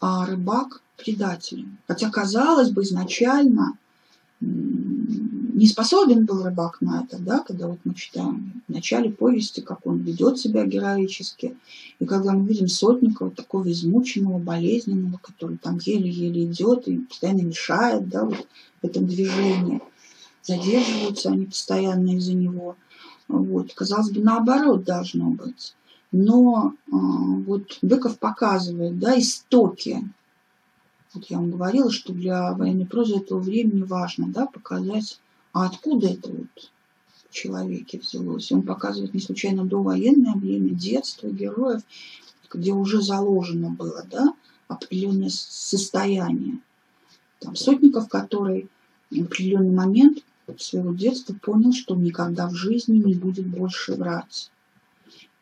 [0.00, 1.78] а рыбак– предателем.
[1.86, 3.78] Хотя, казалось бы, изначально
[5.62, 9.86] не способен был рыбак на это, да, когда вот мы читаем в начале повести, как
[9.86, 11.56] он ведет себя героически,
[12.00, 18.08] и когда мы видим Сотникова, такого измученного, болезненного, который там еле-еле идет и постоянно мешает,
[18.08, 18.48] да, вот
[18.82, 19.80] в этом движении,
[20.42, 22.74] задерживаются они постоянно из-за него.
[23.28, 23.72] Вот.
[23.72, 25.76] Казалось бы, наоборот должно быть.
[26.10, 30.02] Но э, вот Быков показывает, да, истоки
[31.14, 35.20] вот я вам говорила, что для военной прозы этого времени важно да, показать,
[35.52, 36.70] а откуда это вот
[37.28, 38.50] в человеке взялось.
[38.52, 41.82] Он показывает не случайно довоенное время, детство героев,
[42.50, 44.34] где уже заложено было да,
[44.68, 46.58] определенное состояние.
[47.38, 48.68] Там, Сотников, который
[49.10, 50.18] в определенный момент
[50.58, 54.50] своего детства понял, что никогда в жизни не будет больше врать.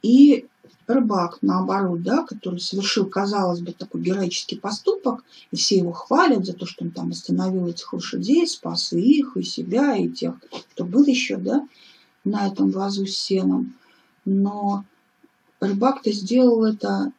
[0.03, 0.47] И
[0.95, 6.53] рыбак, наоборот, да, который совершил, казалось бы, такой героический поступок, и все его хвалят за
[6.53, 10.35] то, что он там остановил этих лошадей, спас и их, и себя, и тех,
[10.73, 11.67] кто был еще, да,
[12.25, 13.75] на этом вазу с сеном.
[14.25, 14.85] Но
[15.61, 17.13] рыбак-то сделал это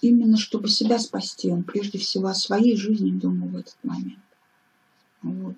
[0.00, 1.50] именно чтобы себя спасти.
[1.50, 4.18] Он прежде всего о своей жизни думал в этот момент.
[5.22, 5.54] Вот.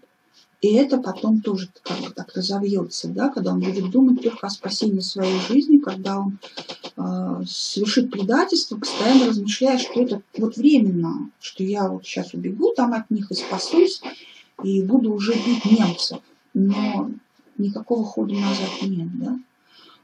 [0.63, 4.51] И это потом тоже как бы так разовьется, да, когда он будет думать только о
[4.51, 6.39] спасении своей жизни, когда он
[7.47, 13.11] совершит предательство, постоянно размышляя, что это вот временно, что я вот сейчас убегу там от
[13.11, 14.01] них и спасусь,
[14.63, 16.21] и буду уже бить немцев.
[16.55, 17.11] Но
[17.59, 19.39] никакого хода назад нет, да.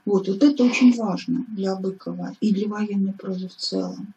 [0.05, 4.12] Вот, вот это очень важно для Быкова и для военной прозы в целом.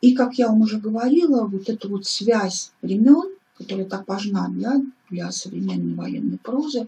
[0.00, 4.80] И, как я вам уже говорила, вот эта вот связь времен, которая так важна для,
[5.10, 6.86] для современной военной прозы.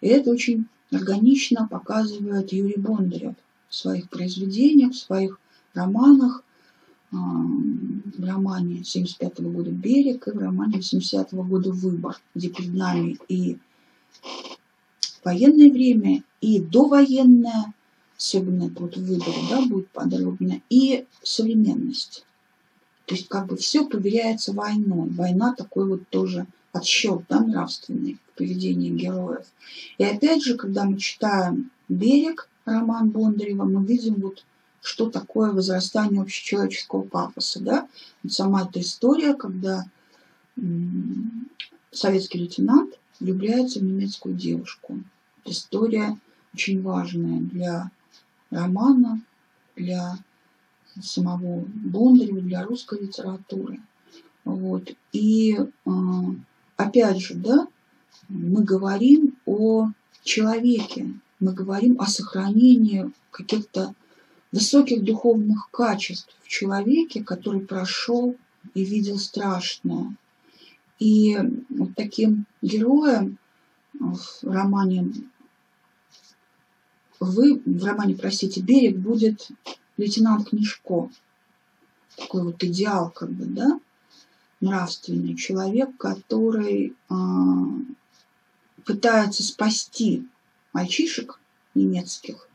[0.00, 3.34] Это очень органично показывает Юрий Бондарев
[3.74, 5.38] своих произведениях, в своих
[5.74, 6.44] романах,
[7.12, 12.48] а, в романе 75 -го года «Берег» и в романе 80 -го года «Выбор», где
[12.48, 13.58] перед нами и
[15.24, 17.74] военное время, и довоенное,
[18.16, 22.24] особенно тут в «Выборе» да, будет подробно, и современность.
[23.06, 25.10] То есть как бы все проверяется войной.
[25.10, 29.46] Война такой вот тоже отсчет да, нравственный в поведении героев.
[29.98, 34.44] И опять же, когда мы читаем «Берег», роман Бондарева, мы видим вот
[34.80, 37.60] что такое возрастание общечеловеческого пафоса.
[37.60, 37.88] Да?
[38.22, 39.84] Вот сама эта история, когда
[41.90, 45.00] советский лейтенант влюбляется в немецкую девушку.
[45.42, 46.18] Эта история
[46.52, 47.90] очень важная для
[48.50, 49.22] романа,
[49.74, 50.18] для
[51.02, 53.80] самого Бондарева для русской литературы.
[54.44, 54.92] Вот.
[55.12, 55.90] И а,
[56.76, 57.66] опять же, да,
[58.28, 59.88] мы говорим о
[60.22, 63.94] человеке, мы говорим о сохранении каких-то
[64.52, 68.36] высоких духовных качеств в человеке, который прошел
[68.74, 70.16] и видел страшное.
[70.98, 71.36] И
[71.70, 73.38] вот таким героем
[73.98, 75.12] в романе
[77.20, 79.48] вы в романе, простите, «Берег» будет
[79.96, 81.10] лейтенант Книжко.
[82.16, 83.80] Такой вот идеал, как бы, да,
[84.60, 87.14] нравственный человек, который э,
[88.84, 90.26] пытается спасти
[90.74, 91.40] мальчишек
[91.74, 92.46] немецких,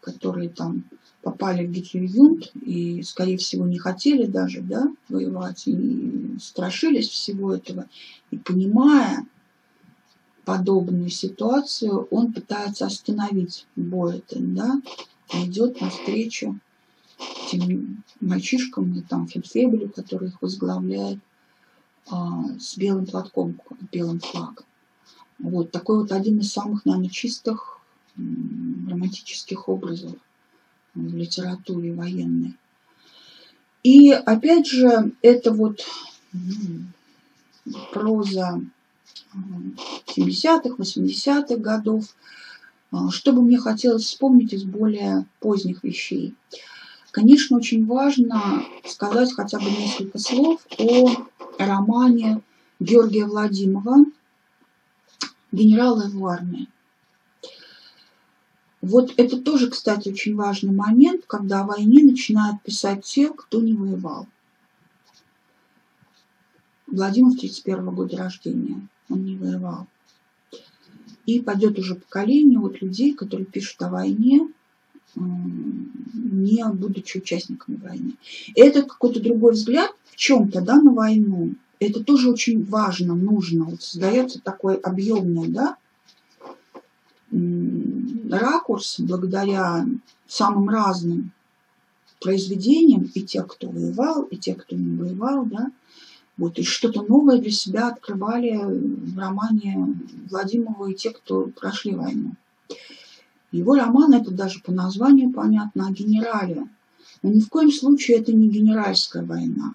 [0.00, 0.84] которые там
[1.22, 7.86] попали в Гитлер-Юнт и, скорее всего, не хотели даже да, воевать и страшились всего этого.
[8.30, 9.26] И понимая,
[10.44, 14.80] подобную ситуацию, он пытается остановить бой этот, да,
[15.34, 16.58] идет навстречу
[17.50, 21.18] тем мальчишкам и там фельдфебелю, который их возглавляет,
[22.10, 23.60] а, с белым платком,
[23.92, 24.64] белым флагом.
[25.38, 27.78] Вот такой вот один из самых, наверное, чистых
[28.16, 30.12] романтических образов
[30.94, 32.56] в литературе военной.
[33.84, 35.86] И опять же, это вот
[37.92, 38.60] проза
[40.06, 42.04] 70-х, 80-х годов.
[42.90, 46.34] А, что бы мне хотелось вспомнить из более поздних вещей?
[47.10, 51.26] Конечно, очень важно сказать хотя бы несколько слов о
[51.58, 52.40] романе
[52.80, 54.04] Георгия Владимирова
[55.52, 56.68] «Генералы в армии».
[58.80, 63.74] Вот это тоже, кстати, очень важный момент, когда о войне начинают писать те, кто не
[63.74, 64.28] воевал.
[66.86, 69.86] Владимир 31 года рождения, он не воевал.
[71.26, 74.48] И пойдет уже поколение вот людей, которые пишут о войне,
[75.14, 78.16] не будучи участниками войны.
[78.54, 81.54] Это какой-то другой взгляд в чем-то да, на войну.
[81.80, 83.64] Это тоже очень важно, нужно.
[83.64, 85.76] Вот создается такой объемный да,
[88.30, 89.86] ракурс благодаря
[90.26, 91.32] самым разным
[92.20, 95.70] произведениям, и тех, кто воевал, и тех, кто не воевал, да,
[96.36, 99.98] вот, и что-то новое для себя открывали в романе
[100.30, 102.32] Владимирова и те, кто прошли войну.
[103.50, 106.68] Его роман, это даже по названию понятно, о генерале.
[107.22, 109.74] Но ни в коем случае это не генеральская война.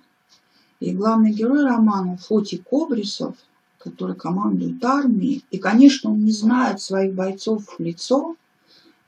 [0.84, 3.38] И главный герой романа Фоти Кобрисов,
[3.78, 8.36] который командует армией, и, конечно, он не знает своих бойцов в лицо,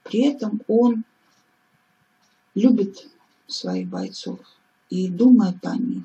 [0.04, 1.04] при этом он
[2.54, 3.10] любит
[3.48, 4.40] своих бойцов
[4.90, 6.04] и думает о них.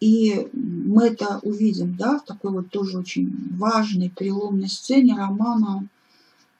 [0.00, 5.86] И мы это увидим, да, в такой вот тоже очень важной, переломной сцене романа,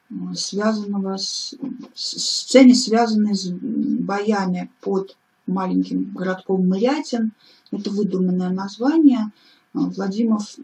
[0.09, 1.53] э, связанного с,
[1.95, 5.17] сцене, связанной с боями под
[5.47, 7.33] маленьким городком Мырятин.
[7.71, 9.31] Это выдуманное название.
[9.73, 10.55] Э, Владимиров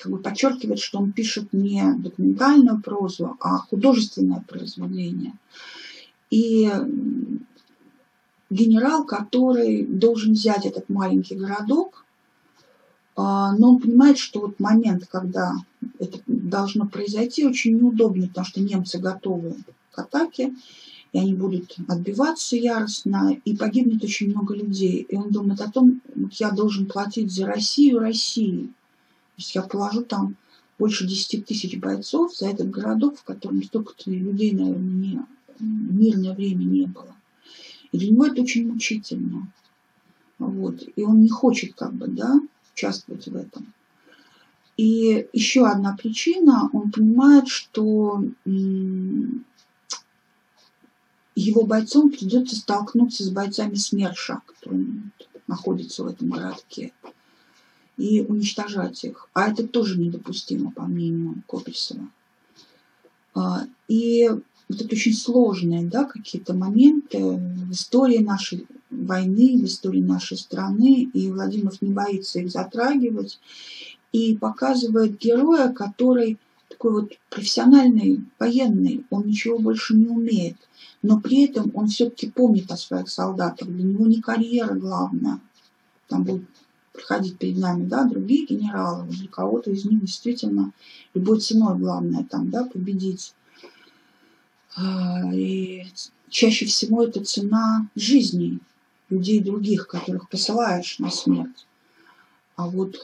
[0.00, 5.34] как бы подчеркивает, что он пишет не документальную прозу, а художественное произведение.
[6.30, 6.70] И
[8.50, 12.04] генерал, который должен взять этот маленький городок,
[13.16, 15.54] а, но он понимает, что вот момент, когда
[15.98, 19.56] это должно произойти, очень неудобный, потому что немцы готовы
[19.90, 20.54] к атаке,
[21.12, 25.06] и они будут отбиваться яростно, и погибнет очень много людей.
[25.08, 28.66] И он думает о том, вот я должен платить за Россию России.
[28.66, 30.36] То есть я положу там
[30.78, 35.20] больше 10 тысяч бойцов за этот городок, в котором столько-то людей, наверное, не,
[35.60, 37.14] мирное время не было.
[37.90, 39.50] И для него это очень мучительно.
[40.38, 40.82] Вот.
[40.94, 42.40] И он не хочет как бы, да,
[42.74, 43.72] участвовать в этом.
[44.76, 48.22] И еще одна причина, он понимает, что
[51.40, 54.86] его бойцам придется столкнуться с бойцами СМЕРШа, которые
[55.46, 56.92] находятся в этом городке,
[57.96, 59.28] и уничтожать их.
[59.34, 62.08] А это тоже недопустимо, по мнению Копельсова.
[63.34, 64.28] А, и
[64.68, 71.08] вот это очень сложные да, какие-то моменты в истории нашей войны, в истории нашей страны,
[71.12, 73.38] и Владимир не боится их затрагивать,
[74.12, 80.56] и показывает героя, который такой вот профессиональный, военный, он ничего больше не умеет,
[81.02, 85.40] но при этом он все-таки помнит о своих солдатах, для него не карьера главная,
[86.08, 86.48] там будут
[86.92, 90.72] проходить перед нами, да, другие генералы, для кого-то из них действительно
[91.14, 93.34] любой ценой главное там, да, победить.
[94.76, 95.86] А, и
[96.28, 98.58] чаще всего это цена жизни
[99.08, 101.66] людей других, которых посылаешь на смерть.
[102.56, 102.96] А вот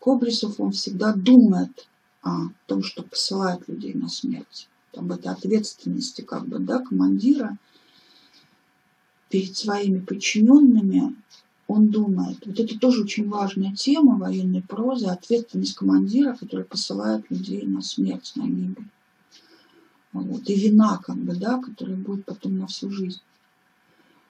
[0.00, 1.88] Кобрисов, он всегда думает
[2.22, 4.68] о том, что посылает людей на смерть.
[4.96, 7.58] Об этой ответственности как бы, да, командира
[9.28, 11.16] перед своими подчиненными
[11.66, 12.44] он думает.
[12.46, 18.32] Вот это тоже очень важная тема военной прозы, ответственность командира, который посылает людей на смерть,
[18.36, 18.86] на гибель.
[20.12, 20.48] Вот.
[20.48, 23.20] И вина, как бы, да, которая будет потом на всю жизнь.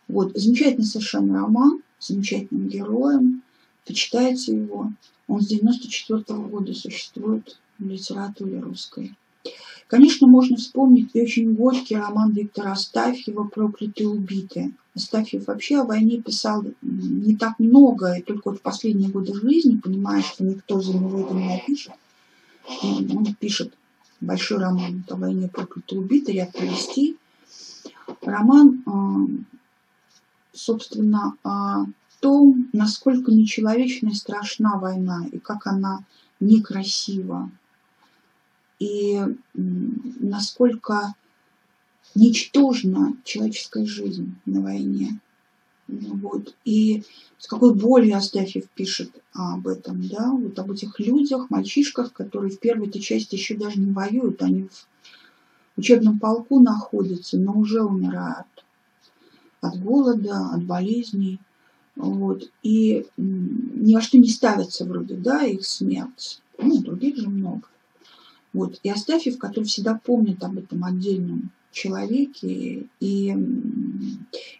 [0.08, 0.32] Вот.
[0.36, 3.42] Замечательный совершенно роман, замечательным героем.
[3.84, 4.92] Почитайте его.
[5.26, 9.14] Он с 94 -го года существует в литературе русской.
[9.86, 14.72] Конечно, можно вспомнить и очень горький роман Виктора Астафьева «Проклятые убитые».
[14.94, 19.76] Астафьев вообще о войне писал не так много, и только вот в последние годы жизни,
[19.76, 21.92] понимая, что никто за него это не напишет,
[22.82, 23.74] он пишет
[24.20, 27.16] большой роман о войне проклятые убитые, ряд повестей.
[28.22, 29.42] Роман, э,
[30.52, 31.84] собственно, о
[32.20, 36.04] том, насколько нечеловечна и страшна война, и как она
[36.40, 37.50] некрасива.
[38.78, 39.20] И
[39.54, 41.14] насколько
[42.14, 45.20] ничтожна человеческая жизнь на войне.
[45.88, 46.54] Вот.
[46.64, 47.02] И
[47.38, 52.58] с какой болью Астафьев пишет об этом, да, вот об этих людях, мальчишках, которые в
[52.58, 58.46] первой этой части еще даже не воюют, они в учебном полку находятся, но уже умирают
[59.60, 61.38] от голода, от болезней.
[61.96, 62.50] Вот.
[62.62, 66.40] И ни во что не ставится вроде, да, их смерть.
[66.58, 67.68] Ну, других же много.
[68.54, 68.78] Вот.
[68.84, 73.36] И Астафьев, который всегда помнит об этом отдельном человеке, и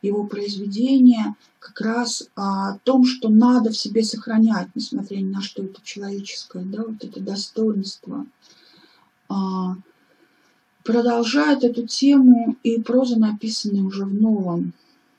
[0.03, 5.63] его произведение как раз о том, что надо в себе сохранять, несмотря ни на что
[5.63, 8.27] это человеческое, да, вот это достоинство.
[9.29, 9.77] А,
[10.83, 14.73] продолжает эту тему и проза, написанная уже в новом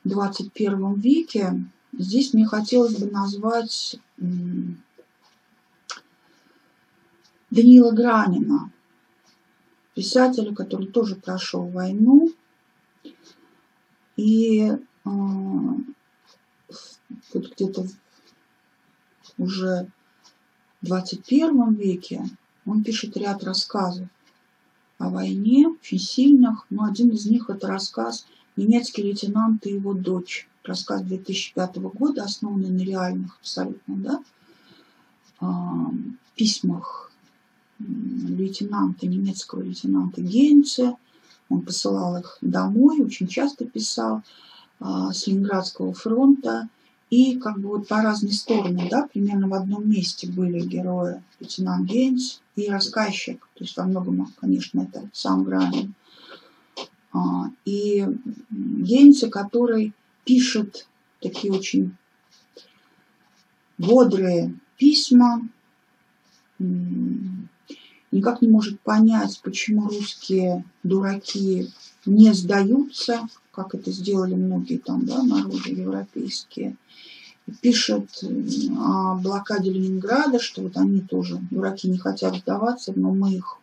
[0.04, 1.64] 21 веке.
[1.98, 3.96] Здесь мне хотелось бы назвать
[7.56, 8.70] Даниила Гранина,
[9.94, 12.30] писателя, который тоже прошел войну.
[14.16, 15.86] И э, вот
[17.32, 17.86] где-то
[19.38, 19.90] уже
[20.82, 22.24] в 21 веке
[22.66, 24.08] он пишет ряд рассказов
[24.98, 26.66] о войне, очень сильных.
[26.68, 28.26] Но один из них это рассказ
[28.56, 30.46] «Немецкий лейтенант и его дочь».
[30.62, 34.22] Рассказ 2005 года, основанный на реальных абсолютно да,
[35.40, 35.46] э,
[36.34, 37.06] письмах
[37.78, 40.96] лейтенанта, немецкого лейтенанта Гейнца.
[41.48, 44.22] Он посылал их домой, очень часто писал
[44.80, 46.68] а, с Ленинградского фронта.
[47.08, 51.88] И как бы вот по разные стороны, да, примерно в одном месте были герои лейтенант
[51.88, 53.48] Гейнс и рассказчик.
[53.54, 55.94] То есть во многом, конечно, это сам Гранин.
[57.12, 58.06] А, и
[58.50, 59.92] Гейнса, который
[60.24, 60.88] пишет
[61.20, 61.94] такие очень
[63.78, 65.48] бодрые письма,
[68.12, 71.70] никак не может понять, почему русские дураки
[72.04, 76.76] не сдаются, как это сделали многие там, да, народы европейские.
[77.60, 78.24] Пишет
[78.78, 83.58] о блокаде Ленинграда, что вот они тоже, дураки, не хотят сдаваться, но мы их,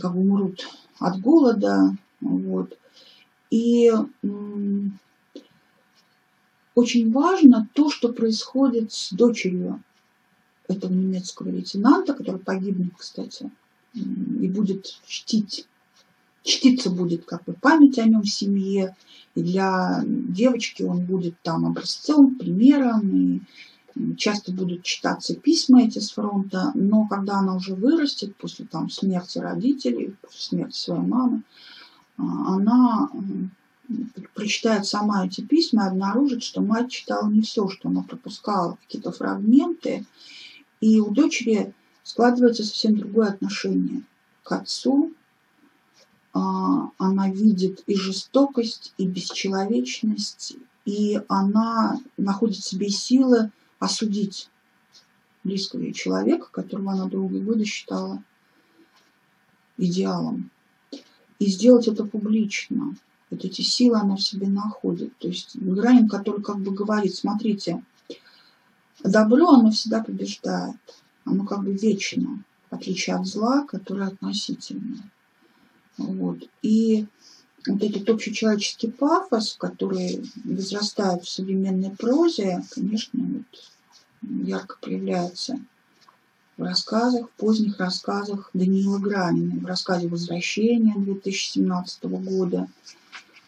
[0.00, 0.66] как бы умрут
[0.98, 1.94] от голода.
[2.20, 2.78] Вот.
[3.50, 3.92] И
[6.74, 9.82] очень важно то, что происходит с дочерью
[10.68, 13.50] этого немецкого лейтенанта, который погибнет, кстати,
[13.94, 15.66] и будет чтить,
[16.42, 18.96] чтиться будет как бы память о нем в семье,
[19.34, 23.40] и для девочки он будет там образцом, примером, и
[24.16, 29.38] часто будут читаться письма эти с фронта, но когда она уже вырастет, после там смерти
[29.38, 31.42] родителей, после смерти своей мамы,
[32.18, 33.10] а, она
[34.34, 39.12] прочитает сама эти письма и обнаружит, что мать читала не все, что она пропускала, какие-то
[39.12, 40.04] фрагменты,
[40.80, 44.02] и у дочери складывается совсем другое отношение
[44.42, 45.12] к отцу.
[46.32, 54.48] А, она видит и жестокость, и бесчеловечность, и она находит в себе силы осудить
[55.44, 58.22] близкого человека, которого она долгие годы считала
[59.78, 60.50] идеалом.
[61.38, 62.94] И сделать это публично.
[63.30, 65.16] Вот эти силы она в себе находит.
[65.18, 67.82] То есть Гранин, который как бы говорит, смотрите,
[69.04, 70.76] Добро, оно всегда побеждает.
[71.24, 75.10] Оно как бы вечно, в отличие от зла, которое относительное.
[75.98, 76.38] Вот.
[76.62, 77.06] И
[77.66, 83.62] вот этот общечеловеческий пафос, который возрастает в современной прозе, конечно, вот
[84.22, 85.58] ярко проявляется
[86.56, 92.68] в рассказах, в поздних рассказах Даниила Гранина, в рассказе «Возвращение» 2017 года,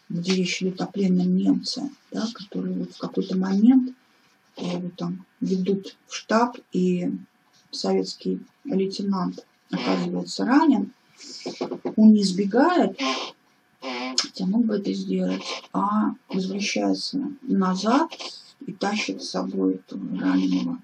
[0.08, 3.94] где речь идет о пленном немце, да, который вот в какой-то момент
[4.60, 7.12] его там ведут в штаб, и
[7.70, 10.92] советский лейтенант оказывается ранен,
[11.96, 12.98] он не сбегает,
[13.80, 15.42] хотя мог бы это сделать,
[15.72, 18.10] а возвращается назад
[18.66, 20.78] и тащит с собой этого раненого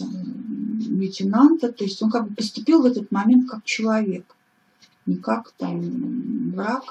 [0.00, 1.72] лейтенанта.
[1.72, 4.36] То есть он как бы поступил в этот момент как человек,
[5.06, 6.84] не как там враг,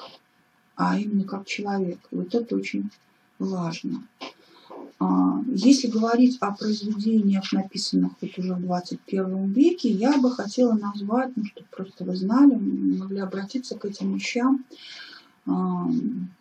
[0.76, 1.98] а именно как человек.
[2.10, 2.90] Вот это очень
[3.38, 4.06] важно.
[5.02, 11.36] А, если говорить о произведениях, написанных вот уже в 21 веке, я бы хотела назвать,
[11.36, 14.64] ну, чтобы просто вы знали, могли обратиться к этим вещам,
[15.46, 15.88] а,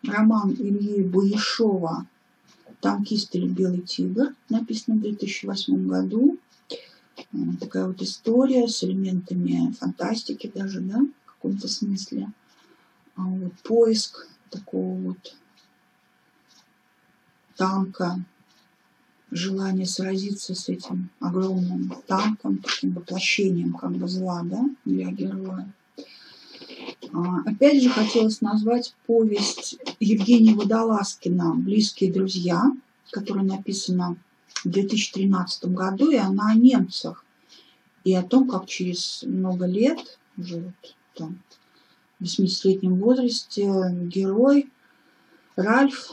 [0.04, 2.06] роман Ильи Боешова
[2.82, 6.38] «Танкист или белый тигр», написан в 2008 году.
[7.18, 12.32] А, такая вот история с элементами фантастики даже, да, в каком-то смысле.
[13.64, 15.36] Поиск такого вот
[17.56, 18.24] танка
[19.32, 25.74] желание сразиться с этим огромным танком, таким воплощением как бы зла, да, для героя.
[27.14, 32.72] А, опять же, хотелось назвать повесть Евгения Водолазкина «Близкие друзья»,
[33.12, 34.18] которая написана
[34.64, 37.26] в 2013 году, и она о немцах.
[38.04, 41.40] И о том, как через много лет, уже вот там,
[42.20, 43.64] в 80-летнем возрасте,
[44.08, 44.70] герой
[45.56, 46.10] Ральф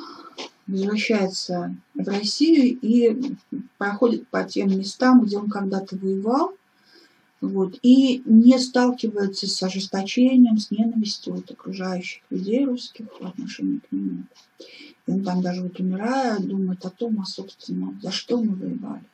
[0.69, 3.35] возвращается в Россию и
[3.79, 6.53] проходит по тем местам, где он когда-то воевал,
[7.41, 13.93] вот, и не сталкивается с ожесточением, с ненавистью от окружающих людей русских в отношении к
[13.93, 14.25] нему.
[15.07, 19.05] И он там даже вот умирая, думает о том, а собственно, за что мы воевали.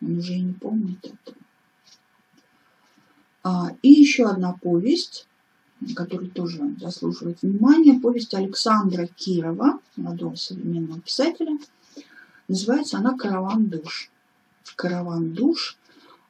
[0.00, 1.36] Он уже и не помнит этого.
[3.42, 5.26] А, и еще одна повесть,
[5.94, 11.58] которая тоже заслуживает внимания, повесть Александра Кирова, молодого современного писателя.
[12.48, 14.10] Называется она «Караван душ».
[14.74, 15.76] «Караван душ».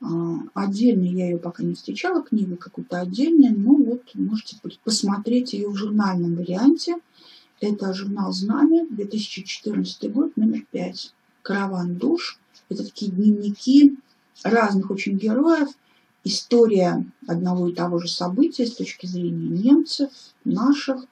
[0.01, 0.07] А,
[0.55, 5.77] отдельно я ее пока не встречала, книга какую-то отдельная, но вот можете посмотреть ее в
[5.77, 6.97] журнальном варианте.
[7.61, 11.15] Это журнал «Знамя», 2014 год, номер 5.
[11.43, 12.39] «Караван душ».
[12.69, 13.97] Это такие дневники
[14.43, 15.69] разных очень героев–
[16.27, 20.11] история одного и того же события с точки зрения немцев,
[20.45, 21.05] наших.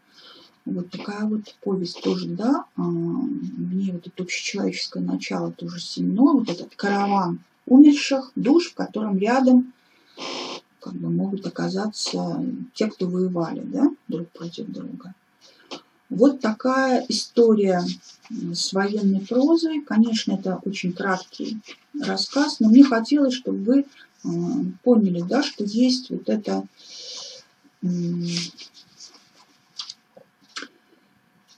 [0.64, 6.22] Вот такая вот повесть тоже, да, а, в ней вот это общечеловеческое начало тоже сильно,
[6.22, 9.72] вот этот караван умерших душ, в котором рядом
[10.80, 12.44] как бы могут оказаться
[12.74, 15.14] те, кто воевали, да, друг против друга.
[16.10, 17.82] Вот такая история
[18.30, 19.80] с военной прозой.
[19.80, 21.58] Конечно, это очень краткий
[22.00, 23.86] рассказ, но мне хотелось, чтобы вы
[24.82, 26.66] поняли, да, что есть вот это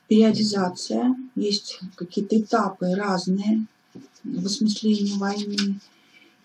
[0.09, 3.67] периодизация, есть какие-то этапы разные
[4.25, 5.81] в осмыслении войны.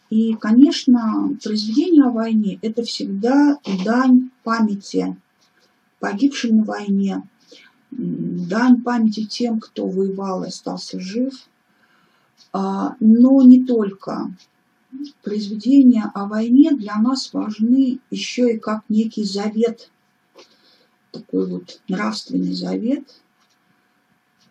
[0.10, 5.16] И, конечно, произведение о войне– это всегда дань памяти
[6.00, 7.24] погибшим на войне,
[7.92, 11.34] дань памяти тем, кто воевал и остался жив,
[12.54, 14.34] а, но не только
[15.24, 19.92] произведения о войне для нас важны еще и как некий завет,
[21.12, 23.22] такой вот нравственный завет.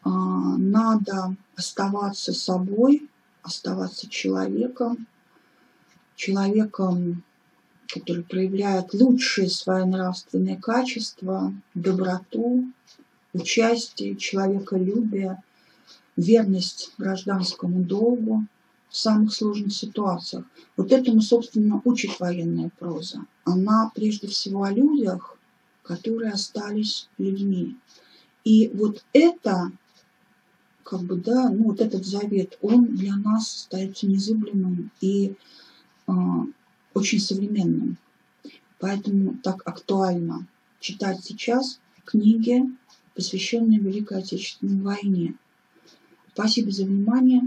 [0.03, 3.09] А, надо оставаться собой,
[3.43, 5.07] оставаться человеком,
[6.15, 7.23] человеком,
[7.89, 12.67] который проявляет лучшие свои нравственные качества, доброту,
[13.33, 15.43] участие, человеколюбие,
[16.17, 18.45] верность гражданскому долгу
[18.89, 20.45] в самых сложных ситуациях.
[20.77, 23.25] Вот этому, собственно, учит военная проза.
[23.45, 25.37] Она прежде всего о людях,
[25.83, 27.77] которые остались людьми.
[28.45, 29.71] И вот это,
[30.83, 35.35] как бы, да, ну вот этот завет, он для нас остается незыблемым и
[36.07, 36.13] э,
[36.95, 37.97] очень современным.
[38.79, 40.47] Поэтому так актуально
[40.81, 42.65] читать сейчас книги,
[43.15, 45.35] посвященные Великой Отечественной войне.
[46.33, 47.43] Спасибо за внимание.